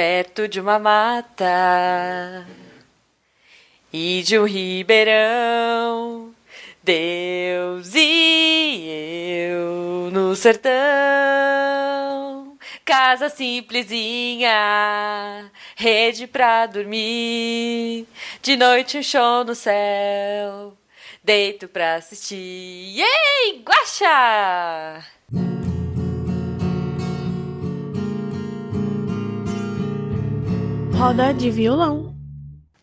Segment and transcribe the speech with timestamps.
[0.00, 2.46] perto de uma mata
[3.92, 6.34] e de um ribeirão.
[6.82, 8.86] Deus e
[9.50, 10.70] eu no sertão,
[12.82, 14.50] casa simplesinha,
[15.76, 18.06] rede pra dormir,
[18.40, 20.72] de noite um show no céu,
[21.22, 23.02] deito pra assistir.
[23.02, 25.04] Ei, guaxa!
[31.00, 32.14] Roda de violão.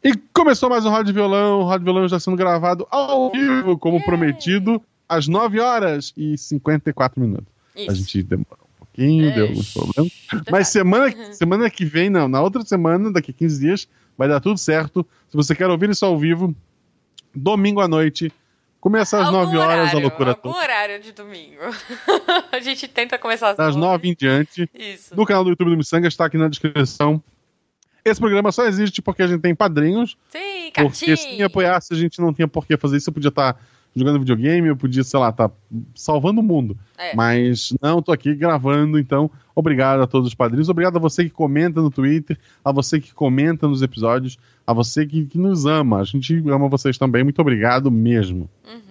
[0.04, 1.60] E começou mais um Roda de Violão.
[1.60, 6.36] O Roda de Violão está sendo gravado ao vivo, como prometido, às 9 horas e
[6.36, 7.46] 54 minutos.
[7.76, 7.92] Isso.
[7.92, 10.12] A gente demorou um pouquinho, deu alguns problemas.
[10.50, 14.40] Mas semana, semana que vem, não, na outra semana, daqui a 15 dias, vai dar
[14.40, 15.06] tudo certo.
[15.30, 16.56] Se você quer ouvir isso ao vivo,
[17.36, 18.34] domingo à noite,
[18.82, 20.58] começa às Algum 9 horas horário, a loucura Algum toda.
[20.58, 21.62] horário de domingo.
[22.52, 24.68] a gente tenta começar às Das 9 em diante.
[24.74, 25.16] Isso.
[25.16, 27.22] No canal do YouTube do Missanga está aqui na descrição.
[28.08, 30.18] Esse programa só existe porque a gente tem padrinhos.
[30.30, 31.38] Sim, Porque se Catim.
[31.38, 33.10] me apoiasse, a gente não tinha por que fazer isso.
[33.10, 33.60] Eu podia estar
[33.96, 35.52] jogando videogame, eu podia, sei lá, estar
[35.96, 36.78] salvando o mundo.
[36.98, 37.16] É.
[37.16, 40.70] Mas não, tô aqui gravando, então obrigado a todos os padrinhos.
[40.70, 45.06] Obrigado a você que comenta no Twitter, a você que comenta nos episódios, a você
[45.06, 46.00] que, que nos ama.
[46.00, 47.24] A gente ama vocês também.
[47.24, 48.50] Muito obrigado mesmo.
[48.66, 48.82] Uhum.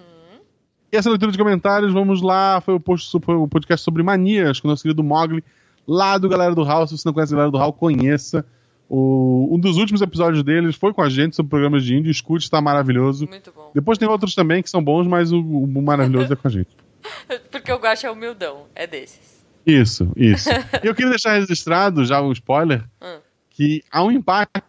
[0.93, 2.61] E essa leitura de comentários, vamos lá.
[2.61, 5.43] Foi o, post, foi o podcast sobre manias com o nosso querido Mogli,
[5.87, 6.87] lá do Galera do Hall.
[6.87, 8.45] Se você não conhece a Galera do Hall, conheça.
[8.89, 12.11] O, um dos últimos episódios deles foi com a gente sobre programas de índio.
[12.11, 13.27] Escute, está maravilhoso.
[13.29, 13.71] Muito bom.
[13.75, 16.71] Depois tem outros também que são bons, mas o, o maravilhoso é com a gente.
[17.51, 18.67] Porque o Guaxa é humildão.
[18.75, 19.45] É desses.
[19.67, 20.49] Isso, isso.
[20.83, 23.19] E eu queria deixar registrado já um spoiler Hum.
[23.51, 24.63] que há um empate.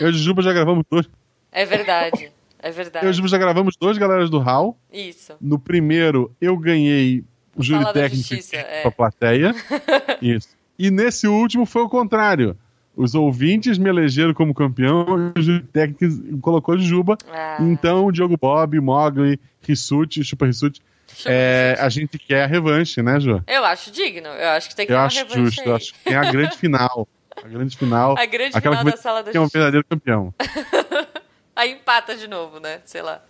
[0.00, 1.08] Eu e o Juba já gravamos dois.
[1.50, 2.30] É verdade.
[2.60, 3.12] É Eu e o verdade.
[3.12, 4.76] Juba já gravamos dois galeras do Hall.
[4.92, 5.32] Isso.
[5.40, 7.24] No primeiro, eu ganhei
[7.56, 8.82] o júri técnico e é.
[8.82, 9.54] pra plateia.
[10.20, 10.48] Isso.
[10.78, 12.56] E nesse último foi o contrário.
[12.98, 17.16] Os ouvintes me elegeram como campeão e o técnico colocou Juba.
[17.30, 17.58] Ah.
[17.60, 20.82] Então, Diogo Bob, Mogli, Rissuti, Chupa Rissuti,
[21.24, 23.40] é, a gente quer a revanche, né, Ju?
[23.46, 24.26] Eu acho digno.
[24.26, 25.60] Eu acho que tem que Eu ter uma acho revanche justo.
[25.60, 25.68] aí.
[25.68, 27.08] Eu acho que tem a grande final.
[27.36, 28.18] A grande final.
[28.18, 30.34] A grande aquela final que da Sala da ter um verdadeiro campeão.
[31.54, 32.80] Aí empata de novo, né?
[32.84, 33.22] Sei lá.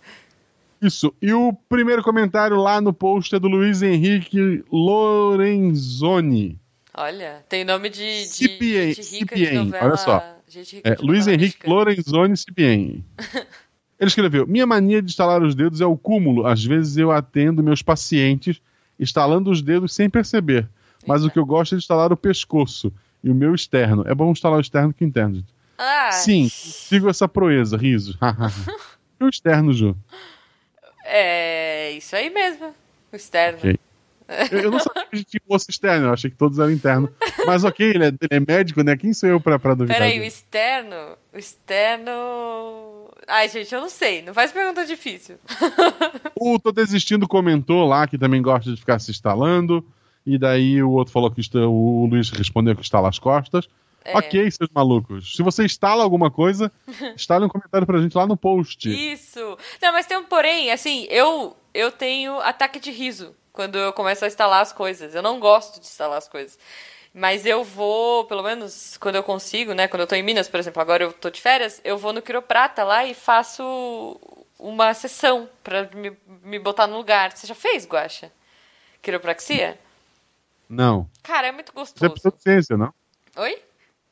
[0.81, 1.13] Isso.
[1.21, 6.59] E o primeiro comentário lá no post é do Luiz Henrique Lorenzoni.
[7.01, 9.85] Olha, tem nome de, de gente rica de novela.
[9.85, 10.17] olha só.
[10.83, 11.65] É, de Luiz Henrique.
[11.65, 13.05] Lorenzoni Cipien.
[13.97, 16.45] Ele escreveu: Minha mania de estalar os dedos é o cúmulo.
[16.45, 18.61] Às vezes eu atendo meus pacientes
[18.99, 20.67] estalando os dedos sem perceber.
[21.07, 22.91] Mas o que eu gosto é de estalar o pescoço
[23.23, 24.03] e o meu externo.
[24.05, 25.35] É bom estalar o externo que o interno.
[25.35, 25.53] gente.
[25.77, 28.19] Ah, Sim, sigo essa proeza, riso.
[29.17, 29.95] e o externo, Ju?
[31.05, 32.75] é isso aí mesmo.
[33.13, 33.59] O externo.
[33.59, 33.79] Ok.
[34.51, 36.59] Eu, eu não sabia que a gente tinha um osso externo, eu achei que todos
[36.59, 37.09] eram internos.
[37.45, 38.95] Mas ok, ele é, ele é médico, né?
[38.95, 39.97] Quem sou eu pra, pra duvidar?
[39.97, 40.37] Peraí, o disso?
[40.37, 40.95] externo.
[41.33, 43.09] O externo.
[43.27, 44.21] Ai, gente, eu não sei.
[44.21, 45.37] Não faz pergunta difícil.
[46.41, 49.85] O Tô Desistindo comentou lá que também gosta de ficar se instalando.
[50.25, 53.67] E daí o outro falou que está- o Luiz respondeu que instala as costas.
[54.05, 54.17] É.
[54.17, 55.35] Ok, seus malucos.
[55.35, 56.71] Se você instala alguma coisa,
[57.15, 58.89] instale um comentário pra gente lá no post.
[58.89, 59.57] Isso.
[59.81, 64.23] Não, mas tem um porém, assim, eu eu tenho ataque de riso quando eu começo
[64.23, 65.13] a instalar as coisas.
[65.13, 66.57] Eu não gosto de instalar as coisas.
[67.13, 69.85] Mas eu vou, pelo menos quando eu consigo, né?
[69.85, 72.21] Quando eu tô em Minas, por exemplo, agora eu tô de férias, eu vou no
[72.21, 74.17] quiroprata lá e faço
[74.57, 77.33] uma sessão pra me, me botar no lugar.
[77.33, 78.31] Você já fez, Guaxa?
[79.01, 79.77] Quiropraxia?
[80.69, 81.09] Não.
[81.21, 82.13] Cara, é muito é gostoso.
[82.13, 82.93] pseudociência, não?
[83.35, 83.61] Oi?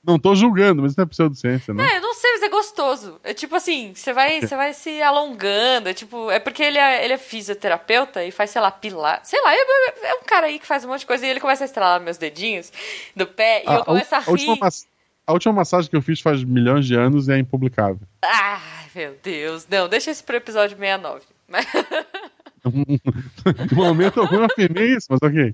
[0.08, 1.84] Não tô julgando, mas isso não é pseudociência, não?
[1.84, 3.20] Não, eu não sei, mas é gostoso.
[3.26, 5.90] É tipo assim, você vai, você vai se alongando.
[5.90, 9.20] É tipo, é porque ele é, ele é fisioterapeuta e faz, sei lá, pilar.
[9.26, 9.58] Sei lá, é,
[10.04, 12.00] é um cara aí que faz um monte de coisa e ele começa a estralar
[12.00, 12.72] meus dedinhos
[13.14, 14.60] do pé e eu começo a, a última rir.
[14.62, 14.88] mas-
[15.28, 18.00] a última massagem que eu fiz faz milhões de anos e é impublicável.
[18.22, 19.68] Ai, meu Deus.
[19.70, 21.26] Não, deixa isso pro episódio 69.
[21.50, 21.66] Mas,
[22.64, 25.54] no momento algum eu afirmei isso, mas ok.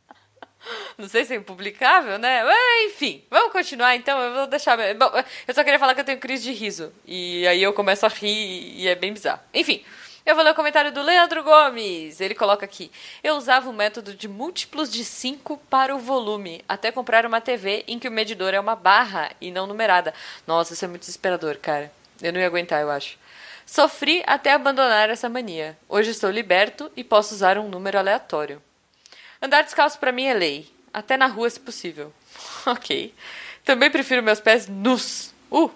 [0.97, 2.43] Não sei se é impublicável, né?
[2.43, 4.19] Mas, enfim, vamos continuar então.
[4.19, 4.77] Eu vou deixar.
[4.95, 5.11] Bom,
[5.47, 6.93] eu só queria falar que eu tenho crise de riso.
[7.05, 9.41] E aí eu começo a rir e é bem bizarro.
[9.53, 9.83] Enfim.
[10.25, 12.21] Eu vou ler o comentário do Leandro Gomes.
[12.21, 12.89] Ele coloca aqui:
[13.21, 17.83] Eu usava o método de múltiplos de 5 para o volume, até comprar uma TV
[17.89, 20.13] em que o medidor é uma barra e não numerada.
[20.47, 21.91] Nossa, isso é muito desesperador, cara.
[22.21, 23.17] Eu não ia aguentar, eu acho.
[23.65, 25.77] Sofri até abandonar essa mania.
[25.89, 28.61] Hoje estou liberto e posso usar um número aleatório.
[29.43, 30.71] Andar descalço pra mim é lei.
[30.93, 32.13] Até na rua, se possível.
[32.65, 33.13] ok.
[33.65, 35.33] Também prefiro meus pés nus.
[35.51, 35.69] Uh!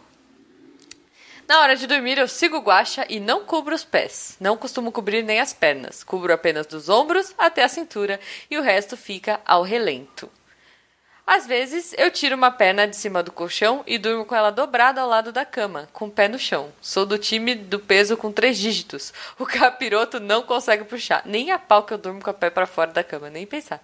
[1.46, 4.38] Na hora de dormir, eu sigo guacha e não cubro os pés.
[4.40, 6.02] Não costumo cobrir nem as pernas.
[6.02, 10.32] Cubro apenas dos ombros até a cintura e o resto fica ao relento.
[11.30, 15.02] Às vezes, eu tiro uma perna de cima do colchão e durmo com ela dobrada
[15.02, 16.72] ao lado da cama, com o pé no chão.
[16.82, 19.14] Sou do time do peso com três dígitos.
[19.38, 21.22] O capiroto não consegue puxar.
[21.26, 23.84] Nem a pau que eu durmo com o pé para fora da cama, nem pensar.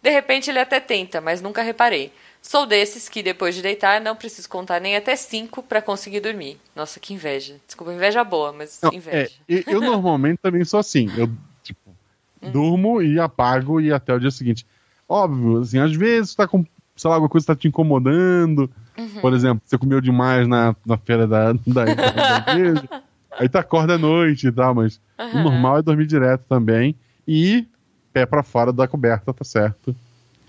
[0.00, 2.10] De repente, ele até tenta, mas nunca reparei.
[2.40, 6.58] Sou desses que, depois de deitar, não preciso contar nem até cinco para conseguir dormir.
[6.74, 7.60] Nossa, que inveja.
[7.66, 9.30] Desculpa, inveja boa, mas Não, inveja.
[9.46, 11.12] é, eu, normalmente também sou assim.
[11.18, 11.30] Eu,
[11.62, 11.94] tipo,
[12.42, 12.50] Hum.
[12.50, 14.66] durmo e apago e até o dia seguinte.
[15.12, 16.64] Óbvio, assim, às vezes tá com,
[16.96, 18.70] sei lá, alguma coisa tá te incomodando.
[18.96, 19.20] Uhum.
[19.20, 22.88] Por exemplo, você comeu demais na, na feira da, da, da igreja.
[23.38, 26.94] Aí tu acorda à noite e tal, mas o normal é dormir direto também.
[27.28, 27.66] E
[28.10, 29.94] pé pra fora da coberta, tá certo.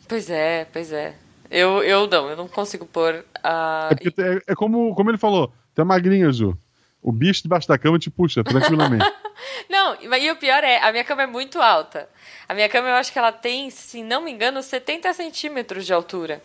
[0.07, 1.13] Pois é, pois é.
[1.51, 3.89] Eu, eu não, eu não consigo pôr a.
[3.91, 6.57] É, é, é como, como ele falou, tu é magrinha, Ju.
[7.03, 9.05] O bicho debaixo da cama te puxa tranquilamente.
[9.69, 12.09] Não, e o pior é, a minha cama é muito alta.
[12.47, 15.93] A minha cama eu acho que ela tem, se não me engano, 70 centímetros de
[15.93, 16.41] altura.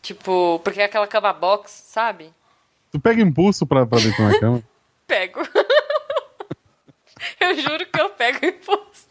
[0.00, 2.32] Tipo, porque é aquela cama box, sabe?
[2.94, 4.62] tu pega impulso pra, pra deitar na cama.
[5.04, 5.40] Pego.
[7.40, 9.08] eu juro que eu pego impulso.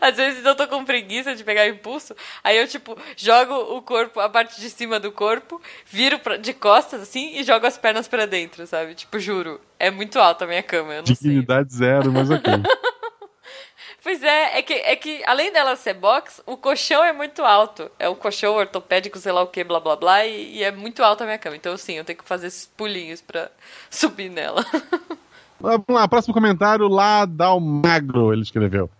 [0.00, 4.18] Às vezes eu tô com preguiça de pegar impulso, aí eu, tipo, jogo o corpo,
[4.20, 8.08] a parte de cima do corpo, viro pra, de costas, assim, e jogo as pernas
[8.08, 8.94] pra dentro, sabe?
[8.94, 9.60] Tipo, juro.
[9.78, 11.14] É muito alta a minha cama, eu não sei.
[11.14, 12.52] Dignidade zero, mas ok.
[14.04, 17.88] Pois é, é que, é que além dela ser box, o colchão é muito alto.
[18.00, 21.04] É um colchão ortopédico, sei lá o que, blá blá blá, e, e é muito
[21.04, 21.54] alta a minha cama.
[21.54, 23.48] Então, sim, eu tenho que fazer esses pulinhos pra
[23.88, 24.66] subir nela.
[25.60, 28.90] Vamos lá, próximo comentário lá da Magro, ele escreveu.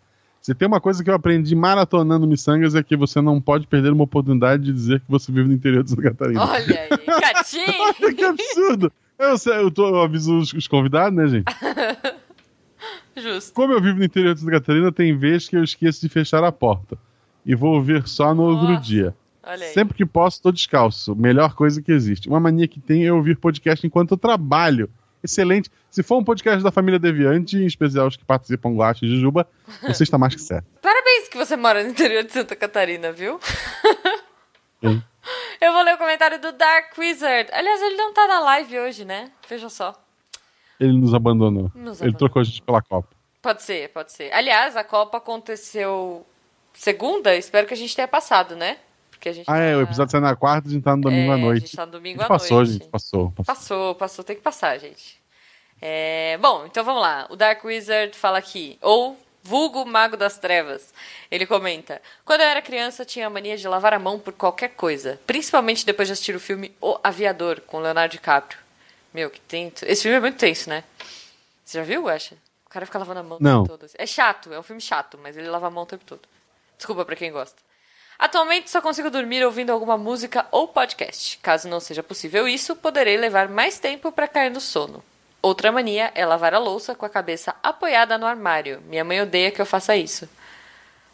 [0.42, 3.92] Se tem uma coisa que eu aprendi maratonando miçangas é que você não pode perder
[3.92, 6.44] uma oportunidade de dizer que você vive no interior de Santa Catarina.
[6.44, 6.88] Olha aí,
[7.20, 7.64] Catim!
[8.16, 8.92] que absurdo!
[9.16, 11.44] Eu, eu, tô- eu aviso os, os convidados, né, gente?
[13.16, 13.52] Justo.
[13.54, 16.42] Como eu vivo no interior de Santa Catarina, tem vezes que eu esqueço de fechar
[16.42, 16.98] a porta.
[17.46, 19.14] E vou ver só no outro Nossa, dia.
[19.44, 19.72] Olha aí.
[19.72, 21.14] Sempre que posso, tô descalço.
[21.14, 22.28] Melhor coisa que existe.
[22.28, 24.90] Uma mania que tem é ouvir podcast enquanto eu trabalho.
[25.22, 25.70] Excelente.
[25.90, 29.48] Se for um podcast da família Deviante, em especial os que participam Guache e Jujuba,
[29.82, 30.66] você está mais que certo.
[30.82, 33.38] Parabéns que você mora no interior de Santa Catarina, viu?
[34.80, 35.02] Sim.
[35.60, 37.48] Eu vou ler o comentário do Dark Wizard.
[37.52, 39.30] Aliás, ele não tá na live hoje, né?
[39.48, 39.94] Veja só.
[40.80, 41.70] Ele nos abandonou.
[41.72, 42.18] Nos Ele abandonou.
[42.18, 43.08] trocou a gente pela Copa.
[43.40, 44.32] Pode ser, pode ser.
[44.32, 46.26] Aliás, a Copa aconteceu
[46.72, 48.78] segunda, espero que a gente tenha passado, né?
[49.22, 51.02] Porque a gente Ah, é, tá- o episódio sai na quarta, a gente tá no
[51.02, 51.62] domingo É, à noite.
[51.62, 52.72] A gente tá no domingo à gente passou, noite.
[52.72, 53.30] gente, passou.
[53.30, 53.44] passou.
[53.54, 55.22] Passou, passou, tem que passar, gente.
[55.80, 57.28] É, bom, então vamos lá.
[57.30, 60.92] O Dark Wizard fala aqui, ou vulgo Mago das Trevas.
[61.30, 64.70] Ele comenta: Quando eu era criança, tinha a mania de lavar a mão por qualquer
[64.70, 68.58] coisa, principalmente depois de assistir o filme O Aviador, com Leonardo DiCaprio.
[69.14, 69.84] Meu, que tenso.
[69.86, 70.82] Esse filme é muito tenso, né?
[71.64, 72.34] Você já viu, Guaxa?
[72.66, 73.62] O cara fica lavando a mão o Não.
[73.64, 73.88] tempo todo.
[73.96, 76.22] É chato, é um filme chato, mas ele lava a mão o tempo todo.
[76.76, 77.62] Desculpa pra quem gosta.
[78.24, 81.38] Atualmente só consigo dormir ouvindo alguma música ou podcast.
[81.42, 85.02] Caso não seja possível isso, poderei levar mais tempo para cair no sono.
[85.42, 88.80] Outra mania é lavar a louça com a cabeça apoiada no armário.
[88.86, 90.28] Minha mãe odeia que eu faça isso.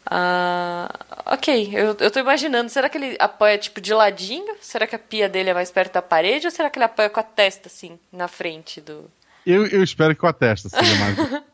[0.05, 0.89] Ah,
[1.25, 4.55] ok, eu, eu tô imaginando, será que ele apoia tipo de ladinho?
[4.61, 6.45] Será que a pia dele é mais perto da parede?
[6.47, 9.09] Ou será que ele apoia com a testa assim, na frente do.
[9.45, 11.17] Eu, eu espero que com a testa seja mais.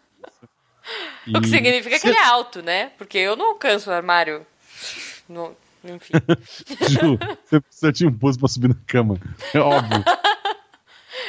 [1.27, 2.91] O que E- significa que ele é alto, né?
[2.99, 4.45] Porque eu não alcanço o armário.
[5.27, 6.13] Não- enfim.
[6.89, 9.19] Ju, você precisa de um impulso pra subir na cama.
[9.53, 10.03] É óbvio.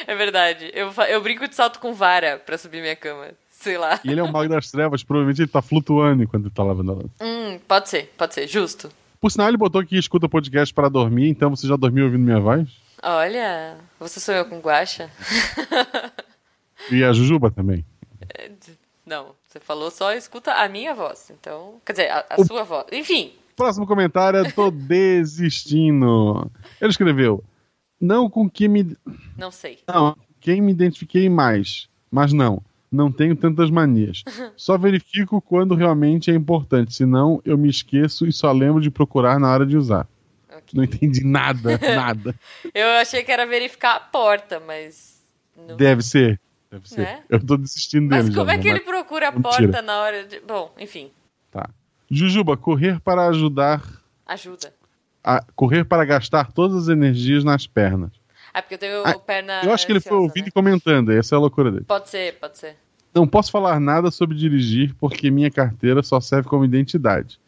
[0.07, 0.71] É verdade.
[0.73, 3.27] Eu, eu brinco de salto com vara pra subir minha cama.
[3.51, 3.99] Sei lá.
[4.03, 6.91] E ele é um mago das trevas, provavelmente ele tá flutuando enquanto ele tá lavando
[6.91, 7.09] a louça.
[7.21, 8.47] Hum, pode ser, pode ser.
[8.47, 8.89] Justo.
[9.19, 12.39] Por sinal, ele botou que escuta podcast para dormir, então você já dormiu ouvindo minha
[12.39, 12.67] voz?
[13.01, 15.09] Olha, você sonhou com guacha?
[16.91, 17.83] E a Jujuba também.
[19.05, 21.31] Não, você falou só escuta a minha voz.
[21.31, 22.85] Então, quer dizer, a, a O- sua voz.
[22.91, 26.49] Enfim, Próximo comentário é Tô desistindo.
[26.79, 27.43] Ele escreveu:
[27.99, 28.95] Não com que me.
[29.35, 29.79] não sei.
[29.87, 31.89] Não, quem me identifiquei mais.
[32.09, 32.61] Mas não,
[32.91, 34.23] não tenho tantas manias.
[34.55, 39.39] Só verifico quando realmente é importante, senão eu me esqueço e só lembro de procurar
[39.39, 40.07] na hora de usar.
[40.49, 40.63] Ok.
[40.73, 42.35] Não entendi nada, nada.
[42.73, 45.17] Eu achei que era verificar a porta, mas.
[45.67, 45.75] Não.
[45.75, 46.39] Deve ser.
[46.71, 47.01] Deve ser.
[47.01, 47.23] Né?
[47.29, 49.49] Eu tô desistindo dele Mas como já, é que mas- ele procura a Mentira.
[49.51, 50.39] porta na hora de.
[50.41, 51.09] Bom, enfim,
[51.51, 51.69] Tá.
[52.09, 53.83] Jujuba, correr para ajudar.
[54.25, 54.73] ajuda.
[55.23, 58.11] A, correr para gastar todas as energias nas pernas.
[58.53, 59.61] Ah, porque eu tenho Ah, perna.
[59.63, 60.49] Eu acho que ele foi ouvindo né?
[60.49, 61.83] e comentando, essa é a loucura dele.
[61.85, 62.75] Pode ser, pode ser.
[63.13, 67.39] Não posso falar nada sobre dirigir porque minha carteira só serve como identidade.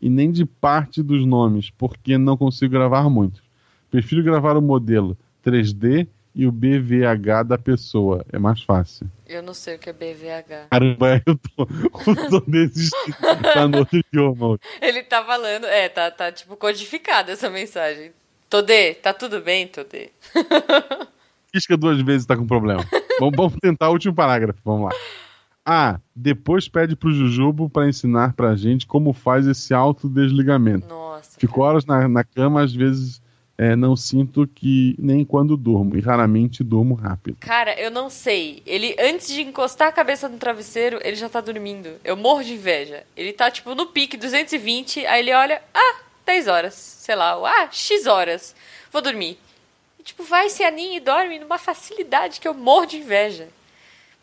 [0.00, 3.42] E nem de parte dos nomes, porque não consigo gravar muitos.
[3.90, 6.06] Prefiro gravar o modelo 3D
[6.38, 8.24] e o BVH da pessoa.
[8.32, 9.10] É mais fácil.
[9.26, 10.68] Eu não sei o que é BVH.
[10.70, 11.68] Caramba, eu tô,
[12.06, 13.16] eu tô desistindo.
[13.42, 14.56] tá no outro idioma.
[14.80, 18.12] Ele tá falando, é, tá, tá tipo codificada essa mensagem.
[18.48, 20.10] Todê, tá tudo bem, Todê?
[21.50, 22.84] Pisca duas vezes tá com problema.
[23.18, 24.96] vamos, vamos tentar o último parágrafo, vamos lá.
[25.66, 30.86] Ah, depois pede pro Jujubo para ensinar pra gente como faz esse autodesligamento.
[30.86, 31.38] Nossa.
[31.40, 33.20] Fico horas na, na cama, às vezes
[33.58, 37.38] é, não sinto que nem quando durmo, e raramente durmo rápido.
[37.40, 38.62] Cara, eu não sei.
[38.64, 41.90] Ele, antes de encostar a cabeça no travesseiro, ele já tá dormindo.
[42.04, 43.02] Eu morro de inveja.
[43.16, 46.74] Ele tá, tipo, no pique 220, aí ele olha, ah, 10 horas.
[46.74, 48.54] Sei lá, ah, X horas.
[48.92, 49.36] Vou dormir.
[49.98, 53.48] E, tipo, vai, se aninha e dorme numa facilidade que eu morro de inveja.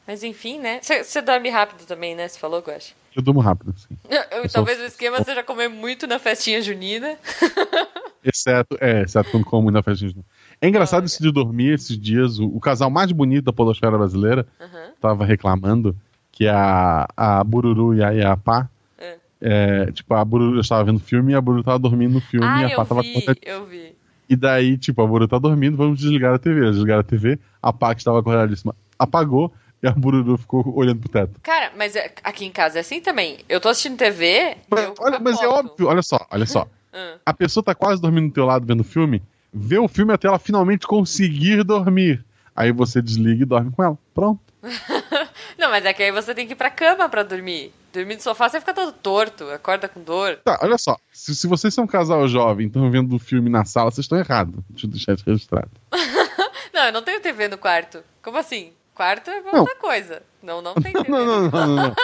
[0.07, 0.79] Mas enfim, né?
[0.81, 2.27] Você dorme rápido também, né?
[2.27, 2.93] Você falou, Guache?
[3.13, 3.97] Eu durmo rápido, sim.
[4.09, 4.85] Eu, talvez sou...
[4.85, 7.17] o esquema seja comer muito na festinha junina.
[8.25, 10.23] exceto, é, exceto quando como na junina.
[10.59, 11.05] É engraçado Olha.
[11.05, 12.39] isso de dormir esses dias.
[12.39, 14.91] O, o, casal mais bonito da polosfera brasileira uhum.
[14.99, 15.95] tava reclamando
[16.31, 19.17] que a, a Bururu e a Iapá é.
[19.39, 22.61] É, tipo, a Bururu estava vendo filme e a Bururu tava dormindo no filme ah,
[22.61, 23.95] e a Pá tava vi, eu vi.
[24.27, 26.71] E daí, tipo, a Bururu tá dormindo, vamos desligar a TV.
[26.71, 29.53] Desligar a TV, a Pá que estava acordadíssima apagou
[29.83, 31.39] e a Bururu ficou olhando pro teto.
[31.41, 33.39] Cara, mas é, aqui em casa é assim também.
[33.47, 34.57] Eu tô assistindo TV.
[34.69, 36.67] Mas, olha, mas é óbvio, olha só, olha só.
[36.95, 37.17] Ah.
[37.25, 39.21] a pessoa tá quase dormindo do teu lado vendo o filme,
[39.53, 42.23] vê o filme até ela finalmente conseguir dormir.
[42.55, 43.97] Aí você desliga e dorme com ela.
[44.13, 44.39] Pronto.
[45.59, 47.73] Não, mas é que aí você tem que ir pra cama pra dormir.
[47.93, 50.39] Dormir no sofá você fica todo torto, acorda com dor.
[50.43, 50.97] Tá, olha só.
[51.11, 54.05] Se, se vocês são um casal jovem e estão vendo o filme na sala, vocês
[54.05, 54.55] estão errados.
[54.69, 55.69] Deixa eu deixar isso registrado.
[56.73, 57.99] não, eu não tenho TV no quarto.
[58.21, 58.71] Como assim?
[58.93, 59.81] Quarto é outra não.
[59.81, 60.21] coisa.
[60.41, 61.09] Não, não tem TV.
[61.09, 61.95] não, não, não, não,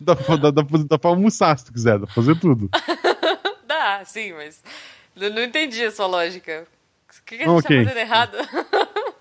[0.00, 2.70] dá, dá, dá, dá pra almoçar se tu quiser, dá pra fazer tudo.
[3.98, 4.62] Dá, sim, mas
[5.16, 6.66] eu não entendi a sua lógica.
[7.08, 7.78] O que, que a gente okay.
[7.78, 8.38] tá fazendo errado?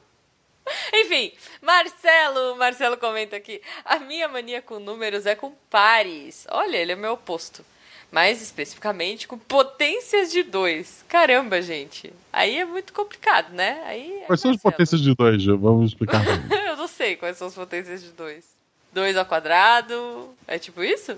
[0.93, 1.31] Enfim,
[1.61, 3.61] Marcelo, Marcelo comenta aqui.
[3.85, 6.45] A minha mania com números é com pares.
[6.49, 7.63] Olha, ele é meu oposto
[8.09, 11.03] mais especificamente com potências de 2.
[11.09, 12.13] Caramba, gente.
[12.31, 13.81] Aí é muito complicado, né?
[13.85, 15.45] Aí é quais são as potências de 2?
[15.45, 16.23] Vamos explicar.
[16.69, 18.45] eu não sei quais são as potências de 2.
[18.93, 20.33] 2 ao quadrado.
[20.47, 21.17] É tipo isso?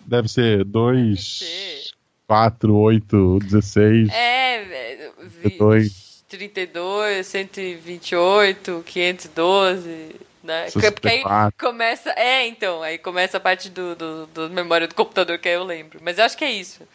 [0.00, 1.92] Deve ser 2,
[2.26, 4.08] 4, 8, 16.
[4.10, 5.10] É,
[5.58, 6.24] 2.
[6.28, 10.14] 32, 128, 512
[10.44, 10.66] né?
[10.70, 11.22] Porque aí
[11.58, 12.10] começa.
[12.10, 15.64] É, então, aí começa a parte do, do, do, memória do computador que aí eu
[15.64, 15.98] lembro.
[16.02, 16.86] Mas eu acho que é isso.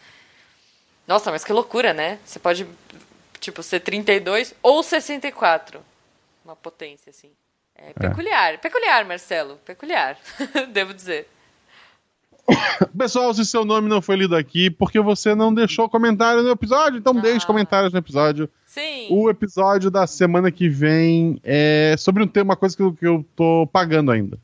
[1.06, 2.20] Nossa, mas que loucura, né?
[2.24, 2.66] Você pode,
[3.40, 5.84] tipo, ser 32 ou 64.
[6.44, 7.30] Uma potência, assim.
[7.74, 7.92] É, é.
[7.92, 8.54] peculiar.
[8.54, 8.56] É.
[8.56, 9.56] Peculiar, Marcelo.
[9.64, 10.16] Peculiar.
[10.70, 11.28] Devo dizer.
[12.96, 16.98] Pessoal, se seu nome não foi lido aqui, porque você não deixou comentário no episódio,
[16.98, 17.20] então ah.
[17.20, 18.48] deixe comentários no episódio.
[18.66, 19.08] Sim.
[19.10, 23.06] O episódio da semana que vem é sobre um tema, uma coisa que eu, que
[23.06, 24.38] eu tô pagando ainda.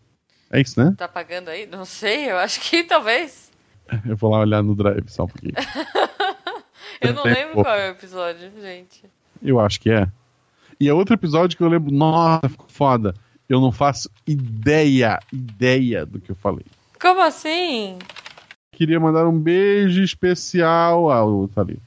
[0.50, 0.94] É isso, né?
[0.96, 1.66] Tá pagando aí?
[1.66, 3.46] Não sei, eu acho que talvez.
[4.04, 5.54] Eu vou lá olhar no drive só um pouquinho.
[7.00, 9.04] eu não lembro qual é o episódio, gente.
[9.40, 10.08] Eu acho que é.
[10.80, 13.14] E é outro episódio que eu lembro, nossa, ficou foda.
[13.48, 16.66] Eu não faço ideia, ideia do que eu falei.
[17.06, 18.00] Como assim?
[18.72, 21.78] Queria mandar um beijo especial ao, tá ali,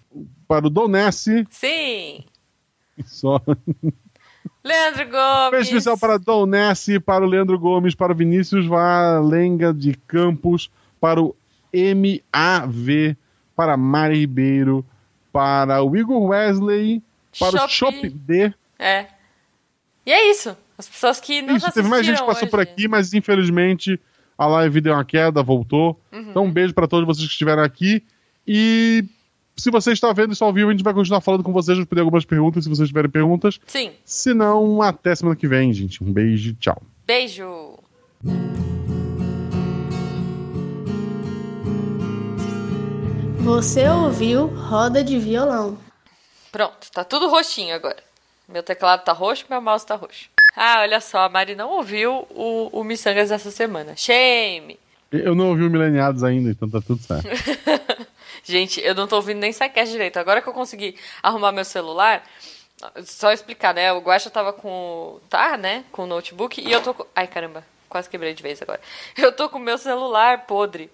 [0.47, 1.45] para o Donesse.
[1.49, 2.23] Sim.
[3.05, 3.41] Só.
[4.63, 5.51] Leandro Gomes.
[5.51, 10.71] Beijo especial para Dom Nessi, para o Leandro Gomes, para o Vinícius Valenga de Campos,
[11.01, 11.35] para o
[11.73, 13.17] MAV,
[13.57, 14.85] para Mari Ribeiro,
[15.33, 17.03] para o Igor Wesley,
[17.38, 17.65] para Shop.
[17.65, 18.53] o Shop D.
[18.79, 19.07] É.
[20.05, 20.55] E é isso.
[20.77, 22.51] As pessoas que não Isso, teve mais gente que passou hoje.
[22.51, 23.99] por aqui, mas infelizmente
[24.39, 26.00] a live deu uma queda, voltou.
[26.13, 26.29] Uhum.
[26.29, 28.01] Então um beijo para todos vocês que estiveram aqui.
[28.48, 29.03] E
[29.58, 32.00] se você está vendo isso ao vivo, a gente vai continuar falando com vocês, responder
[32.00, 33.60] algumas perguntas, se vocês tiverem perguntas.
[33.67, 33.91] Sim.
[34.05, 36.01] Se não, até semana que vem, gente.
[36.01, 36.81] Um beijo e tchau.
[37.05, 37.77] Beijo.
[43.39, 45.77] Você ouviu Roda de Violão.
[46.50, 48.01] Pronto, tá tudo roxinho agora.
[48.48, 50.29] Meu teclado tá roxo, meu mouse tá roxo.
[50.55, 53.95] Ah, olha só, a Mari não ouviu o, o Missangas essa semana.
[53.95, 54.79] Shame!
[55.11, 57.27] Eu não ouvi o Mileniados ainda, então tá tudo certo.
[58.43, 60.17] Gente, eu não tô ouvindo nem Saquest direito.
[60.17, 62.23] Agora que eu consegui arrumar meu celular,
[63.03, 63.91] só explicar, né?
[63.91, 65.19] O Guaxa tava com.
[65.29, 65.83] Tá, né?
[65.91, 67.05] Com o notebook e eu tô com.
[67.15, 68.79] Ai, caramba, quase quebrei de vez agora.
[69.17, 70.89] Eu tô com o meu celular podre.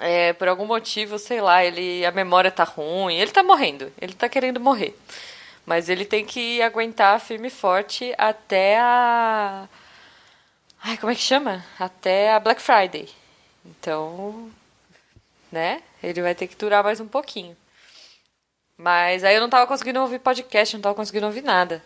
[0.00, 4.12] É, por algum motivo, sei lá, ele a memória tá ruim, ele tá morrendo, ele
[4.12, 4.96] tá querendo morrer.
[5.68, 9.68] Mas ele tem que aguentar firme e forte até a
[10.82, 11.62] Ai, como é que chama?
[11.78, 13.06] Até a Black Friday.
[13.66, 14.48] Então,
[15.52, 15.82] né?
[16.02, 17.54] Ele vai ter que durar mais um pouquinho.
[18.78, 21.82] Mas aí eu não tava conseguindo ouvir podcast, não tava conseguindo ouvir nada.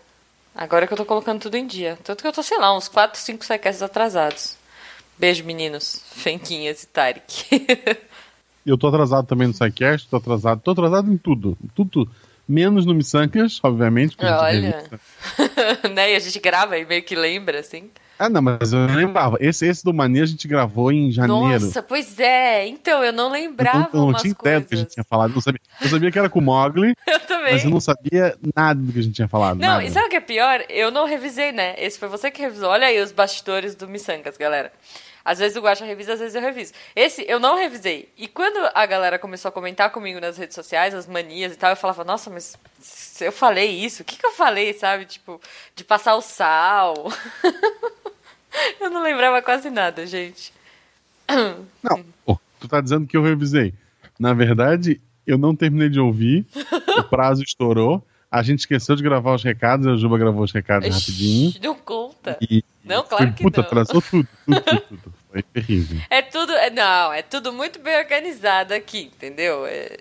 [0.54, 1.98] Agora que eu tô colocando tudo em dia.
[2.04, 4.56] Tanto que eu tô, sei lá, uns 4, 5 sequestros atrasados.
[5.18, 6.04] Beijo, meninos.
[6.06, 7.66] Fenquinhas e Tarek.
[8.64, 10.60] eu tô atrasado também no SciCast, tô atrasado.
[10.60, 11.58] Tô atrasado em tudo.
[11.74, 12.08] Tudo.
[12.48, 14.16] Menos no Missancas, obviamente.
[14.20, 14.84] Olha.
[15.94, 16.12] né?
[16.12, 17.90] E a gente grava e meio que lembra, assim.
[18.18, 19.36] Ah, não, mas eu lembrava.
[19.40, 21.64] Esse, esse do Mania a gente gravou em janeiro.
[21.64, 22.68] Nossa, pois é.
[22.68, 23.90] Então, eu não lembrava.
[23.92, 25.34] Eu não, eu não tinha ideia do que a gente tinha falado.
[25.34, 26.94] Eu sabia, eu sabia que era com o Mogli.
[27.04, 27.54] eu também.
[27.54, 29.58] Mas eu não sabia nada do que a gente tinha falado.
[29.58, 29.84] Não, nada.
[29.84, 30.64] e sabe o que é pior?
[30.68, 31.74] Eu não revisei, né?
[31.78, 32.68] Esse foi você que revisou.
[32.68, 34.70] Olha aí os bastidores do Missangas, galera.
[35.24, 36.72] Às vezes o Guaxa revisa, às vezes eu reviso.
[36.94, 38.08] Esse eu não revisei.
[38.16, 41.70] E quando a galera começou a comentar comigo nas redes sociais, as manias e tal,
[41.70, 42.56] eu falava, nossa, mas
[43.20, 44.02] eu falei isso?
[44.02, 45.04] O que, que eu falei, sabe?
[45.04, 45.40] Tipo,
[45.76, 46.94] de passar o sal.
[48.80, 50.52] eu não lembrava quase nada, gente.
[51.82, 52.04] Não,
[52.60, 53.72] tu tá dizendo que eu revisei.
[54.18, 56.46] Na verdade, eu não terminei de ouvir,
[56.98, 60.88] o prazo estourou, a gente esqueceu de gravar os recados, a Juba gravou os recados
[60.88, 61.54] Ixi, rapidinho.
[61.62, 62.38] Não conta.
[62.40, 63.66] E, não, claro foi, que puta, não.
[63.66, 65.14] atrasou tudo, tudo, tudo, tudo.
[65.30, 66.00] Foi terrível.
[66.10, 66.52] É tudo.
[66.54, 69.66] é- Não, é tudo muito bem organizado aqui, entendeu?
[69.66, 69.96] É-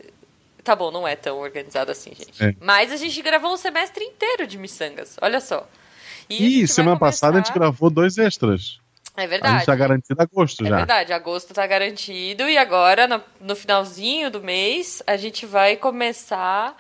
[0.63, 2.43] Tá bom, não é tão organizado assim, gente.
[2.43, 2.53] É.
[2.61, 5.67] Mas a gente gravou um semestre inteiro de miçangas, olha só.
[6.29, 8.79] E, a E semana passada a gente começar- gravou dois extras.
[9.17, 9.57] É A verdade.
[9.57, 10.75] gente tá garantido agosto É já.
[10.77, 16.77] verdade, agosto tá garantido e agora, no, no finalzinho do mês, a gente vai começar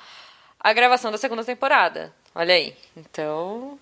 [0.59, 2.13] a gravação da segunda temporada.
[2.35, 2.75] Olha aí.
[2.95, 3.79] Então,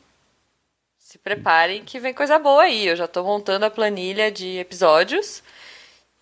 [1.10, 2.86] se preparem que vem coisa boa aí.
[2.86, 5.42] Eu já tô montando a planilha de episódios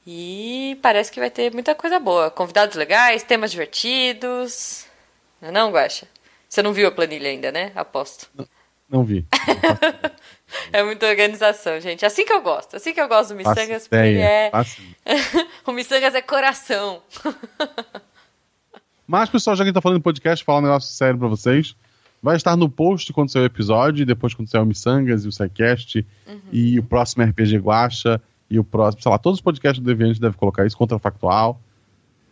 [0.06, 2.32] e parece que vai ter muita coisa boa.
[2.32, 4.86] Convidados legais, temas divertidos.
[5.42, 6.08] Não é não, Guaxa?
[6.48, 7.74] Você não viu a planilha ainda, né?
[7.76, 8.30] Aposto.
[8.90, 9.26] Não vi.
[10.72, 12.06] É muita organização, gente.
[12.06, 12.78] Assim que eu gosto.
[12.78, 14.50] Assim que eu gosto do Missangas, porque ele é...
[15.68, 17.02] o Missangas é coração.
[19.06, 21.28] Mas, pessoal, já que a gente tá falando em podcast, falar um negócio sério pra
[21.28, 21.76] vocês.
[22.28, 25.30] Vai estar no post quando sair o episódio, e depois quando sair o Missangas e
[25.30, 26.40] o SciCast, Uhum.
[26.52, 30.20] e o próximo RPG Guacha, e o próximo, sei lá, todos os podcasts do Deviante
[30.20, 31.58] devem colocar isso, Contrafactual.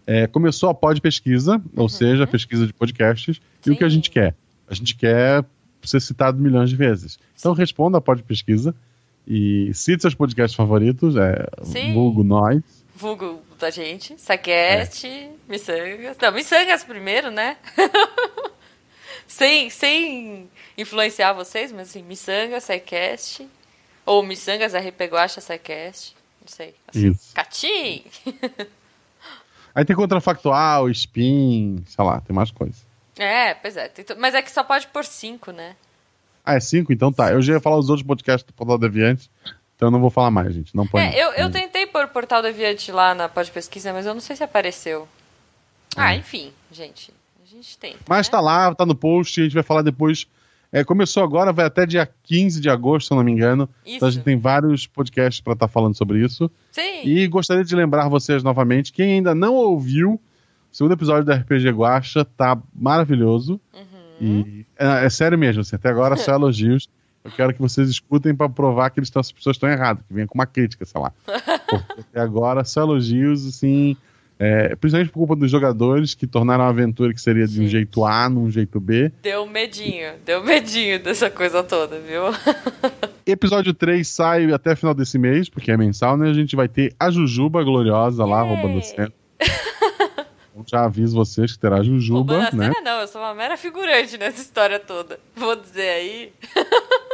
[0.06, 3.88] É, começou a pod pesquisa, ou seja, a pesquisa de podcasts, e o que a
[3.88, 3.90] Uhum.
[3.92, 3.96] Sim.
[3.96, 4.36] gente quer?
[4.70, 5.46] A gente quer
[5.82, 7.18] ser citado milhões de vezes.
[7.40, 8.76] Então responda a pod pesquisa
[9.26, 11.94] e cite seus podcasts favoritos, é, Sim.
[11.94, 12.62] vulgo nós.
[12.94, 14.14] Vulgo da gente.
[14.22, 16.18] Saqueste, Missangas.
[16.22, 17.56] Não, Missangas primeiro, né?
[19.28, 23.48] sem, sem influenciar vocês, mas assim, Missangas, Saicast.
[24.06, 26.16] Ou Missangas, RP Guacha, Saicast.
[26.42, 26.76] Não sei.
[26.88, 27.10] Assim.
[27.10, 27.34] Isso.
[27.34, 28.04] Catim!
[29.74, 32.78] Aí tem contrafactual, spin, sei lá, tem mais coisa.
[33.18, 33.92] É, pois é.
[34.18, 35.76] Mas é que só pode por cinco, né?
[36.46, 36.94] Ah, é cinco?
[36.94, 37.32] Então tá.
[37.32, 39.30] Eu já ia falar os outros podcasts do Portal Deviante,
[39.76, 40.76] então eu não vou falar mais, gente.
[40.76, 41.02] Não põe.
[41.02, 44.22] É, eu, eu tentei pôr o Portal Deviante lá na pode pesquisa, mas eu não
[44.22, 45.08] sei se apareceu.
[45.96, 47.12] Ah, enfim, gente.
[47.56, 48.00] Gente tenta.
[48.08, 48.32] Mas né?
[48.32, 50.28] tá lá, tá no post, a gente vai falar depois.
[50.72, 53.70] É, começou agora, vai até dia 15 de agosto, se eu não me engano.
[53.86, 54.18] Então a Isso.
[54.18, 56.52] gente tem vários podcasts pra estar falando sobre isso.
[56.72, 57.04] Sim.
[57.06, 61.70] E gostaria de lembrar vocês novamente, quem ainda não ouviu, o segundo episódio da RPG
[61.70, 63.60] Guacha tá maravilhoso.
[63.74, 63.86] Uhum.
[64.20, 66.90] E é, é sério mesmo, assim, até agora só elogios.
[67.24, 70.14] Eu quero que vocês escutem pra provar que eles tão, as pessoas estão erradas, que
[70.14, 71.12] venha com uma crítica, sei lá.
[71.26, 73.96] Porque até agora só elogios, assim,
[74.38, 78.04] é, principalmente por culpa dos jogadores que tornaram a aventura que seria de um jeito
[78.04, 79.12] A num jeito B.
[79.22, 82.24] Deu medinho, deu medinho dessa coisa toda, viu?
[83.26, 86.30] Episódio 3 sai até final desse mês, porque é mensal, né?
[86.30, 88.56] A gente vai ter a Jujuba gloriosa lá, Yay!
[88.56, 89.14] roubando cena.
[90.52, 92.74] Então já aviso vocês que terá a Jujuba, Roubando a né?
[92.74, 95.20] cena não, eu sou uma mera figurante nessa história toda.
[95.36, 96.34] Vou dizer aí.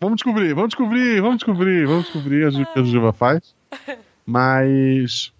[0.00, 3.52] Vamos descobrir, vamos descobrir, vamos descobrir, vamos descobrir o que a Jujuba faz.
[4.24, 5.32] Mas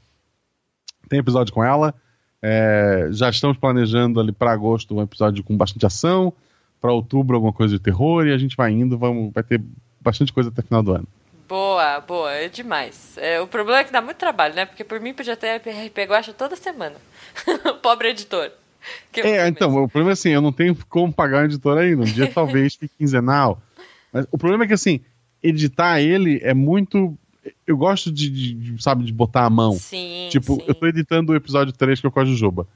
[1.09, 1.95] tem episódio com ela.
[2.41, 6.33] É, já estamos planejando ali para agosto um episódio com bastante ação.
[6.81, 8.27] Para outubro, alguma coisa de terror.
[8.27, 9.61] E a gente vai indo, vamos, vai ter
[10.01, 11.09] bastante coisa até o final do ano.
[11.49, 13.17] Boa, boa, é demais.
[13.17, 14.67] É, o problema é que dá muito trabalho, né?
[14.67, 16.97] Porque por mim podia ter RP Guacha toda semana.
[17.83, 18.51] Pobre editor.
[19.11, 22.03] Que É, então, o problema é assim, eu não tenho como pagar um editor ainda.
[22.03, 23.61] Um dia talvez fique quinzenal.
[24.13, 25.01] Mas o problema é que, assim,
[25.43, 27.17] editar ele é muito.
[27.67, 29.73] Eu gosto de, de- de, sabe, de botar a mão.
[29.75, 30.63] Sim, Tipo, sim.
[30.67, 32.67] eu tô editando o episódio 3 que é o Código Juba.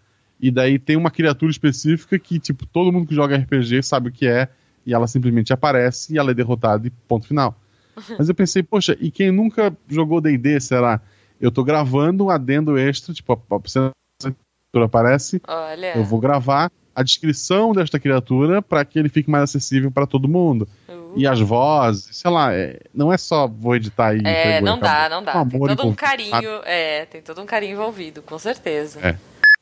[0.41, 4.13] E daí tem uma criatura específica que, tipo, todo mundo que joga RPG sabe o
[4.13, 4.49] que é,
[4.85, 7.57] e ela simplesmente aparece e ela é derrotada e ponto final.
[8.19, 11.01] Mas eu pensei, poxa, e quem nunca jogou DD, será?
[11.41, 15.97] Eu tô gravando um adendo extra, tipo, a, a criatura aparece, Olha.
[15.97, 20.29] eu vou gravar a descrição desta criatura para que ele fique mais acessível para todo
[20.29, 20.69] mundo.
[20.89, 21.02] Uh.
[21.16, 25.09] E as vozes, sei lá, é- não é só vou editar e É, não dá,
[25.09, 25.40] não dá.
[25.40, 29.01] Um tem todo um carinho, é, tem todo um carinho envolvido, com certeza.
[29.07, 29.16] É.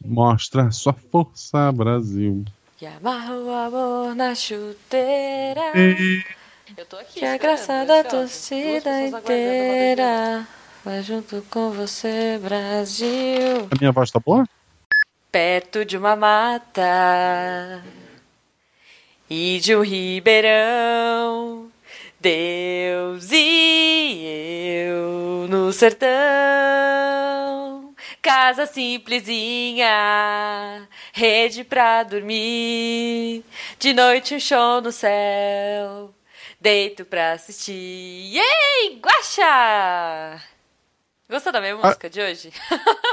[0.05, 2.45] Mostra sua força, Brasil.
[2.81, 5.61] E amarra o amor na chuteira.
[5.77, 6.25] E-
[6.77, 7.21] Eu tô aqui.
[7.21, 7.39] Que a né?
[7.39, 10.47] graça da torcida inteira.
[10.85, 13.69] Vai junto com você, Brasil.
[13.71, 14.47] A minha voz tá boa?
[15.31, 17.83] Perto de uma mata
[19.31, 21.71] e de um ribeirão.
[22.19, 24.25] Deus e
[24.87, 26.11] eu no sertão.
[28.21, 29.89] Casa simplesinha,
[31.13, 33.43] rede pra dormir.
[33.79, 36.13] De noite um show no céu,
[36.61, 38.37] deito pra assistir.
[38.37, 40.43] Ei, Guaxa!
[41.31, 42.53] Gostou da minha música de hoje?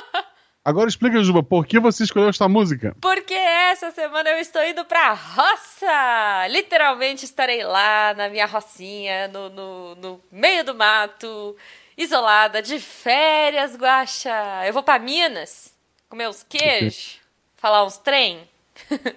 [0.68, 2.94] Agora explica, Juba, por que você escolheu esta música?
[3.00, 6.46] Porque essa semana eu estou indo pra roça!
[6.50, 11.56] Literalmente estarei lá na minha rocinha, no, no, no meio do mato,
[11.98, 14.34] isolada, de férias, guaxa.
[14.66, 15.74] Eu vou pra Minas,
[16.10, 17.22] comer uns queijos,
[17.56, 18.42] falar uns trem.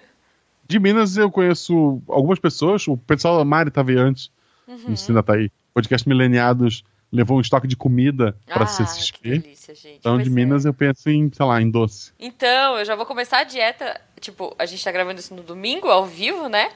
[0.65, 4.31] De Minas eu conheço algumas pessoas, o pessoal da Mari tava aí antes,
[4.65, 4.77] Uhum.
[4.77, 5.51] não sei se ainda tá aí.
[5.73, 9.39] Podcast Mileniados levou um estoque de comida pra ah, que CCXP.
[9.39, 9.97] delícia, gente.
[9.99, 10.33] Então, Pois de é.
[10.33, 12.13] Minas eu penso em, sei lá, em doce.
[12.19, 13.99] Então, eu já vou começar a dieta.
[14.19, 16.69] Tipo, a gente tá gravando isso no domingo, ao vivo, né?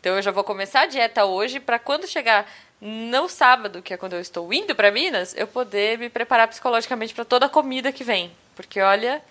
[0.00, 2.46] Então eu já vou começar a dieta hoje pra quando chegar
[2.80, 7.14] no sábado, que é quando eu estou indo pra Minas, eu poder me preparar psicologicamente
[7.14, 8.32] pra toda a comida que vem.
[8.56, 9.22] Porque, olha,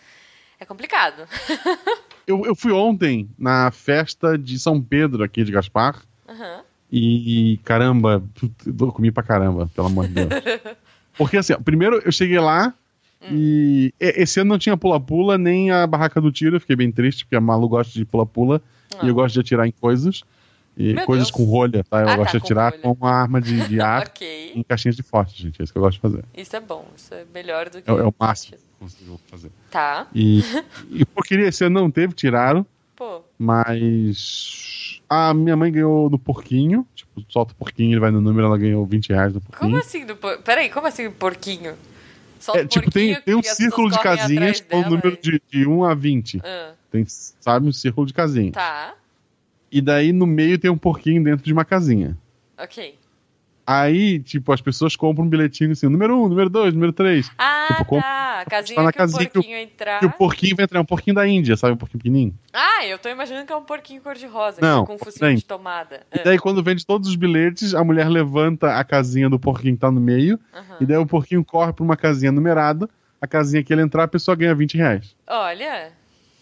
[0.59, 1.27] é complicado.
[2.27, 6.01] Eu, eu fui ontem na festa de São Pedro aqui de Gaspar.
[6.29, 6.63] Aham.
[6.91, 8.21] E, caramba,
[8.65, 10.29] eu comi pra caramba, pelo amor de Deus.
[11.17, 12.73] Porque assim, primeiro eu cheguei lá
[13.29, 16.91] e e- esse ano não tinha pula-pula nem a barraca do tiro, eu fiquei bem
[16.91, 18.61] triste, porque a Malu gosta de pula-pula
[18.95, 19.05] Ah.
[19.05, 20.23] e eu gosto de atirar em coisas.
[20.77, 21.35] E Meu coisas Deus.
[21.37, 21.99] com rolha, tá?
[22.01, 22.81] Eu Ah, gosto tá, de com atirar rolha.
[22.81, 24.53] com uma arma de, de ar ok.
[24.55, 25.61] em caixinhas de forte, gente.
[25.61, 26.23] É isso que eu gosto de fazer.
[26.35, 26.87] Isso é bom.
[26.95, 27.91] Isso é melhor do que.
[27.91, 29.51] É, é o máximo que eu consigo fazer.
[29.69, 30.07] Tá.
[30.15, 30.39] E,
[30.89, 32.65] e porque esse ano não teve, tiraram.
[32.95, 33.21] Pô.
[33.37, 34.70] Mas
[35.13, 36.87] a minha mãe ganhou no porquinho.
[36.95, 39.71] Tipo, solta o porquinho, ele vai no número, ela ganhou 20 reais no porquinho.
[39.71, 40.37] Como assim do por...
[40.39, 41.73] Peraí, como assim porquinho?
[42.39, 45.17] Solta É, tipo, tem, porquinho tem um que as círculo de casinhas com o número
[45.21, 46.41] e- de, de 1 a 20.
[46.43, 48.53] Ah, Tem, sabe, um círculo de casinhas.
[48.53, 48.93] tá.
[49.69, 52.17] E daí no meio tem um porquinho dentro de uma casinha.
[52.57, 52.95] Ok.
[53.65, 57.31] Aí, tipo, as pessoas compram um bilhetinho assim, número 1, número 2, número 3.
[57.37, 58.41] Ah, Tipo, como- tá.
[58.41, 60.03] A casinha tá na que casinha o que o- porquinho entrar.
[60.03, 61.73] E o porquinho vai entrar, é um porquinho da Índia, sabe?
[61.73, 62.33] Um porquinho pequenininho.
[62.51, 65.45] Ah, eu tô imaginando que é um porquinho cor-de-rosa, Não, tá com um focinho de
[65.45, 66.01] tomada.
[66.13, 69.81] E daí, quando vende todos os bilhetes, a mulher levanta a casinha do porquinho que
[69.81, 70.39] tá no meio.
[70.53, 70.77] Aham.
[70.79, 72.89] E daí o porquinho corre pra uma casinha numerada.
[73.21, 75.15] A casinha que ele entrar, a pessoa ganha 20 reais.
[75.27, 75.91] Olha,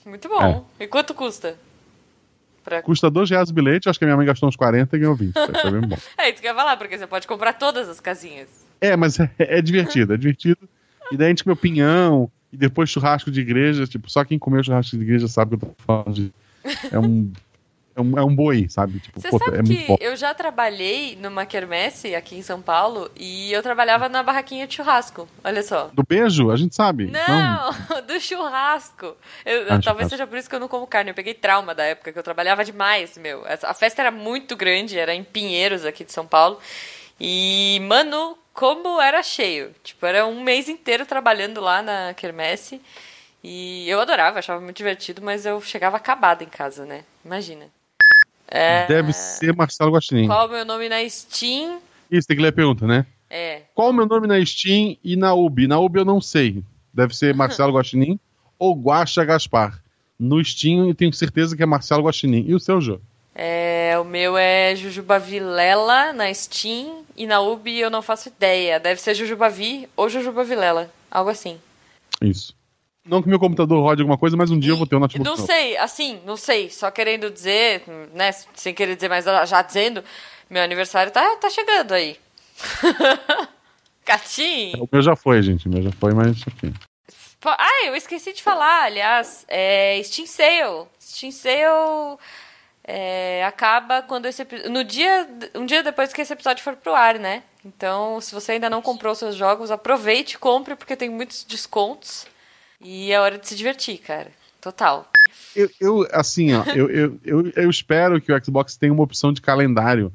[0.06, 0.66] muito bom.
[0.80, 0.84] É.
[0.86, 1.58] E quanto custa?
[2.64, 2.82] Pra...
[2.82, 5.16] Custa 2 reais o bilhete, acho que a minha mãe gastou uns 40 e ganhou
[5.16, 5.34] 20.
[5.34, 5.98] Foi, foi bem bom.
[6.18, 8.48] É isso que eu ia falar, porque você pode comprar todas as casinhas.
[8.80, 10.70] É, mas é, é divertido, é divertido.
[11.12, 13.86] E daí a gente comeu pinhão, e depois churrasco de igreja.
[13.88, 16.32] Tipo, só quem comeu churrasco de igreja sabe que eu tô falando de.
[16.92, 17.32] É um.
[17.96, 18.98] É um, é um boi, sabe?
[19.02, 19.98] Tipo, Você pô, sabe é muito bom.
[20.00, 24.76] eu já trabalhei numa quermesse aqui em São Paulo e eu trabalhava na barraquinha de
[24.76, 25.28] churrasco.
[25.44, 25.90] Olha só.
[25.92, 27.08] Do beijo, a gente sabe.
[27.08, 27.72] Não,
[28.08, 29.18] do churrasco.
[29.46, 30.10] Eu- Ah, talvez churrasco.
[30.12, 31.12] seja por isso que eu não como carne.
[31.12, 33.44] Eu peguei trauma da época que eu trabalhava demais, meu.
[33.64, 36.58] A festa era muito grande, era em Pinheiros, aqui de São Paulo.
[37.20, 39.74] E, mano, como era cheio.
[39.84, 42.82] Tipo, era um mês inteiro trabalhando lá na quermesse.
[43.44, 47.04] E eu adorava, achava muito divertido, mas eu chegava acabada em casa, né?
[47.24, 47.68] Imagina.
[48.48, 50.28] É, Deve ser Marcelo Guaxinim.
[50.28, 51.80] Qual o meu nome na Steam?
[52.12, 53.06] Isso, tem que ler a pergunta, né?
[53.30, 53.62] É.
[53.76, 55.68] Qual o meu nome na Steam e na UB?
[55.68, 56.64] Na UB eu não sei.
[56.94, 58.20] Deve ser Marcelo Guaxinim
[58.58, 59.80] ou Guaxa Gaspar.
[60.20, 62.44] No Steam eu tenho certeza que é Marcelo Guaxinim.
[62.48, 63.04] E o seu jogo?
[63.36, 68.80] É, o meu é Jujuba Vilela na Steam e na Ubi eu não faço ideia.
[68.80, 71.60] Deve ser Jujubavi ou Jujuba Vilela, algo assim.
[72.22, 72.56] Isso.
[73.06, 75.30] Não que meu computador rode alguma coisa, mas um dia eu vou ter um notebook.
[75.30, 76.70] Não sei, assim, não sei.
[76.70, 80.02] Só querendo dizer, né, sem querer dizer, mas já dizendo,
[80.50, 82.18] meu aniversário tá, tá chegando aí.
[84.06, 84.74] Catim!
[84.80, 85.68] O meu já foi, gente.
[85.68, 86.74] O meu já foi, mas enfim.
[87.46, 90.88] Ah, eu esqueci de falar, aliás, é Steam Sale.
[91.02, 92.18] Steam Sale
[92.92, 97.20] é, acaba quando esse no dia um dia depois que esse episódio for pro ar,
[97.20, 97.44] né?
[97.64, 102.26] Então, se você ainda não comprou seus jogos, aproveite, e compre porque tem muitos descontos
[102.82, 104.32] e é hora de se divertir, cara.
[104.60, 105.08] Total.
[105.56, 109.32] Eu, eu, assim, ó, eu, eu, eu, eu espero que o Xbox tenha uma opção
[109.32, 110.12] de calendário.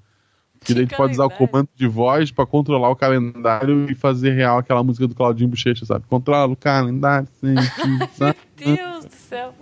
[0.61, 3.95] Que daí a gente pode usar o comando de voz pra controlar o calendário e
[3.95, 6.07] fazer real aquela música do Claudinho Bochecha, sabe?
[6.09, 8.39] Controla o calendário, sempre, sabe?
[8.57, 9.55] Deus do céu.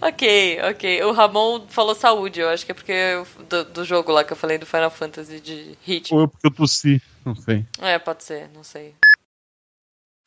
[0.00, 1.02] Ok, ok.
[1.04, 4.32] O Ramon falou saúde, eu acho que é porque eu- do, do jogo lá que
[4.32, 6.14] eu falei do Final Fantasy de Hit.
[6.14, 7.66] Ou é porque eu tossi, não sei.
[7.80, 8.94] É, pode ser, não sei.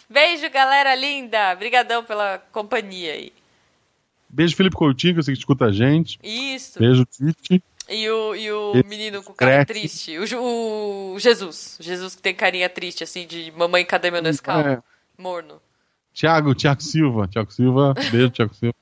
[0.10, 1.54] Beijo, galera linda!
[1.54, 3.32] Obrigadão pela companhia aí.
[4.30, 6.20] Beijo, Felipe Coutinho, que eu sei que escuta a gente.
[6.22, 6.80] Isso.
[6.80, 7.64] Beijo, Tite.
[7.90, 10.06] E o, e o Esse menino com cara cresce.
[10.14, 10.36] triste.
[10.38, 11.78] O, o Jesus.
[11.80, 14.60] Jesus que tem carinha triste, assim, de mamãe, cadê meu Nescau?
[14.60, 14.82] É.
[15.18, 15.62] Morno.
[16.14, 17.28] Tiago, Tiago Silva.
[17.28, 18.76] Tiago Silva, beijo, Tiago Silva.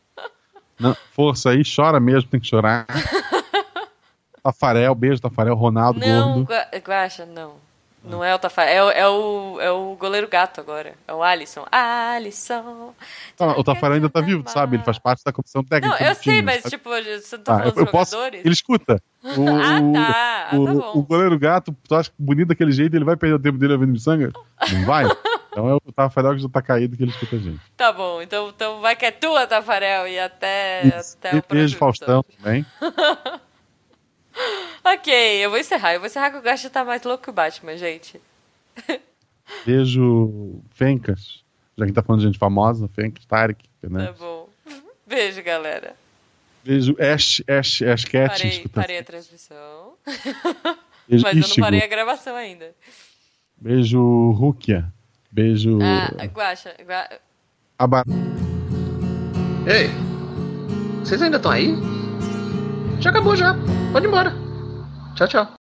[0.80, 2.86] Não, força aí, chora mesmo, tem que chorar.
[4.44, 5.56] Tafarel, beijo, Tafarel.
[5.56, 6.46] Ronaldo, Não, gordo.
[6.46, 7.56] Gua- Guaxa, não.
[8.02, 8.90] Não é o Tafarel.
[8.92, 10.94] É, o- é, o, é o goleiro gato agora.
[11.06, 11.66] É o Alisson.
[11.70, 12.94] Alisson.
[13.38, 14.78] Ah, o Tafarel ainda tá vivo, tu sabe?
[14.78, 16.00] Ele faz parte da comissão técnica.
[16.00, 16.78] Não, eu do sei, time, mas sabe?
[16.78, 18.12] tipo, você não tá Ah, falando eu, eu dos posso.
[18.12, 18.46] jogadores?
[18.46, 19.04] Ele escuta.
[19.22, 20.48] O, Ah, tá.
[20.50, 20.92] Ah, o, tá bom.
[20.96, 23.92] o goleiro gato, tu acha bonito daquele jeito, ele vai perder o tempo dele ouvindo
[23.92, 24.32] miçanga?
[24.72, 25.04] Não vai?
[25.60, 27.60] Então é o Tafarel que já tá caído que ele escuta a gente.
[27.76, 31.18] Tá bom, então, então vai que é tua, Tafarel, e até, Isso.
[31.18, 32.66] até o Beijo, Faustão também.
[34.84, 35.94] Ok, eu vou encerrar.
[35.94, 38.22] Eu vou encerrar que o Gacha tá mais louco que o Batman, gente.
[39.66, 41.44] Beijo, Fencas.
[41.78, 44.14] Já que tá falando de gente famosa, Fencas, Tarek, Tá né?
[44.18, 44.48] bom.
[45.06, 45.96] Beijo, galera.
[46.64, 48.30] Beijo, Ash, Ash, Ash Cat.
[48.30, 49.94] Parei, escuta- parei a transmissão.
[51.08, 51.62] Beijo, Mas eu não Ichigo.
[51.62, 52.74] parei a gravação ainda.
[53.58, 54.92] Beijo, Rukia.
[55.32, 57.08] Beijo, Ah, Guaxa, Gua...
[57.78, 58.04] Aba...
[59.68, 59.90] Ei,
[61.04, 61.76] vocês ainda estão aí?
[63.00, 63.56] Já acabou já.
[63.92, 64.34] Pode ir embora.
[65.16, 65.54] Tchau, tchau.